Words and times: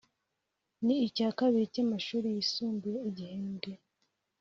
n 0.85 0.87
icya 1.07 1.29
kabiri 1.39 1.65
cy 1.73 1.81
amashuri 1.85 2.27
yisumbuye 2.35 2.97
igihembwe 3.09 3.71